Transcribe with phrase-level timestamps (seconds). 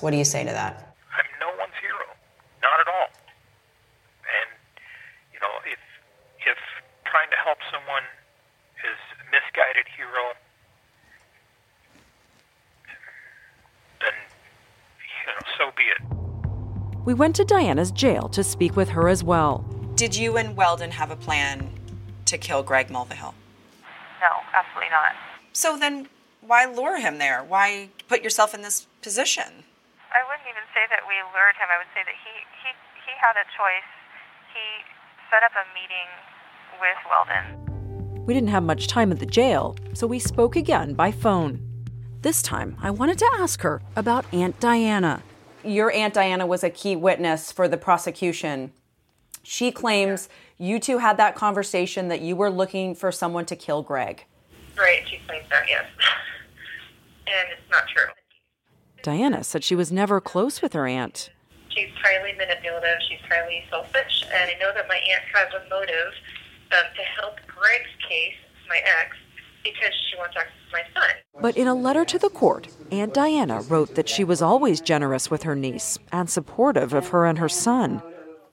[0.00, 0.96] What do you say to that?
[1.12, 2.06] I'm no one's hero,
[2.62, 3.08] not at all.
[4.24, 4.48] And
[5.32, 5.78] you know, if
[6.46, 6.58] if
[7.04, 8.02] trying to help someone
[8.80, 10.32] is a misguided hero,
[14.00, 14.16] then
[15.04, 17.04] you know, so be it.
[17.04, 19.64] We went to Diana's jail to speak with her as well.
[19.96, 21.70] Did you and Weldon have a plan
[22.24, 23.34] to kill Greg Mulvihill?
[24.20, 25.12] No, absolutely not.
[25.52, 26.08] So then,
[26.40, 27.44] why lure him there?
[27.44, 29.64] Why put yourself in this position?
[30.14, 31.66] I wouldn't even say that we lured him.
[31.74, 32.32] I would say that he,
[32.62, 32.70] he,
[33.02, 33.90] he had a choice.
[34.54, 34.62] He
[35.26, 36.06] set up a meeting
[36.78, 38.24] with Weldon.
[38.24, 41.60] We didn't have much time at the jail, so we spoke again by phone.
[42.22, 45.20] This time, I wanted to ask her about Aunt Diana.
[45.64, 48.72] Your Aunt Diana was a key witness for the prosecution.
[49.42, 53.82] She claims you two had that conversation that you were looking for someone to kill
[53.82, 54.24] Greg.
[54.78, 55.84] Right, she claims that, yes.
[57.26, 58.06] and it's not true.
[59.04, 61.30] Diana said she was never close with her aunt.
[61.68, 62.96] She's highly manipulative.
[63.06, 64.24] She's highly selfish.
[64.32, 66.14] And I know that my aunt has a motive
[66.72, 68.34] um, to help Greg's case,
[68.66, 69.14] my ex,
[69.62, 71.10] because she wants access to my son.
[71.42, 75.30] But in a letter to the court, Aunt Diana wrote that she was always generous
[75.30, 78.02] with her niece and supportive of her and her son.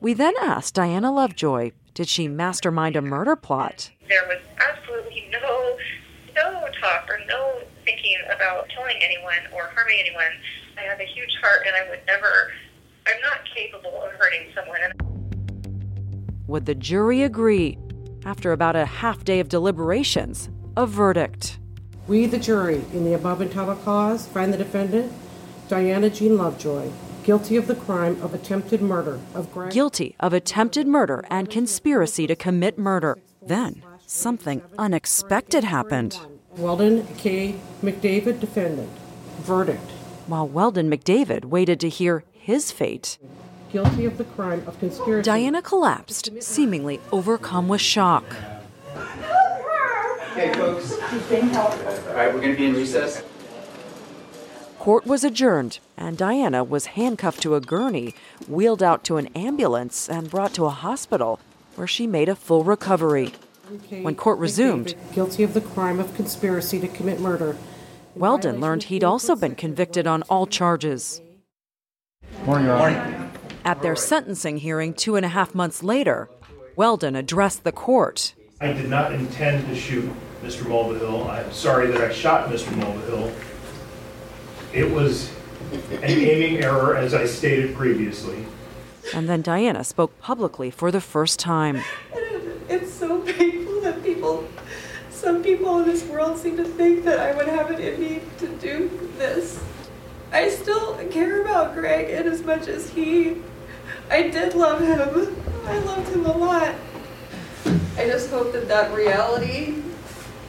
[0.00, 3.90] We then asked Diana Lovejoy, did she mastermind a murder plot?
[4.08, 5.76] There was absolutely no
[6.36, 10.36] no talk or no thinking about killing anyone or harming anyone.
[10.76, 12.52] I have a huge heart and I would never
[13.06, 14.80] I'm not capable of hurting someone.
[16.48, 17.78] Would the jury agree?
[18.24, 21.60] After about a half day of deliberations, a verdict.
[22.08, 25.12] We, the jury, in the above entitled cause, find the defendant,
[25.68, 26.90] Diana Jean Lovejoy,
[27.22, 29.72] guilty of the crime of attempted murder of Greg.
[29.72, 33.18] Guilty of attempted murder and conspiracy to commit murder.
[33.42, 36.18] Then, something unexpected happened.
[36.56, 37.56] Weldon K.
[37.82, 38.90] McDavid, defendant.
[39.40, 39.90] Verdict.
[40.26, 43.18] While Weldon McDavid waited to hear his fate,
[43.72, 45.24] Guilty of the crime of conspiracy.
[45.24, 48.24] Diana collapsed, seemingly overcome with shock.
[50.32, 50.92] Okay, folks.
[50.92, 53.22] All right, we're going to be in recess.
[54.78, 58.14] Court was adjourned, and Diana was handcuffed to a gurney,
[58.46, 61.40] wheeled out to an ambulance, and brought to a hospital
[61.74, 63.32] where she made a full recovery.
[63.90, 67.56] When court resumed, guilty of the crime of conspiracy to commit murder.
[68.14, 71.20] Weldon learned he'd also been convicted on all charges.
[72.44, 73.30] Morning, Your Honor.
[73.64, 76.30] At their sentencing hearing two and a half months later,
[76.76, 78.34] Weldon addressed the court.
[78.60, 80.08] I did not intend to shoot
[80.42, 80.62] Mr.
[80.62, 81.28] Mulvihill.
[81.28, 82.68] I'm sorry that I shot Mr.
[82.80, 83.32] Mulvihill.
[84.72, 85.32] It was
[85.90, 88.46] an aiming error, as I stated previously.
[89.12, 91.82] And then Diana spoke publicly for the first time.
[92.68, 93.45] It's so painful that people,
[95.26, 98.20] some people in this world seem to think that I would have it in me
[98.38, 99.60] to do this.
[100.30, 103.42] I still care about Greg in as much as he.
[104.08, 105.00] I did love him.
[105.66, 106.76] I loved him a lot.
[107.96, 109.82] I just hope that that reality,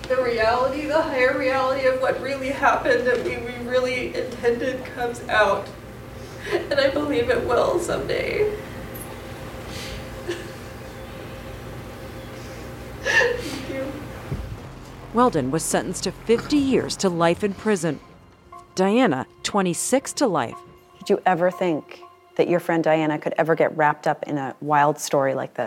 [0.09, 5.27] the reality, the higher reality of what really happened that we, we really intended comes
[5.27, 5.67] out.
[6.53, 8.55] And I believe it will someday.
[13.01, 13.91] Thank you.
[15.13, 18.00] Weldon was sentenced to 50 years to life in prison.
[18.75, 20.57] Diana, 26 to life.
[21.00, 22.01] Did you ever think
[22.35, 25.56] that your friend Diana could ever get wrapped up in a wild story like this?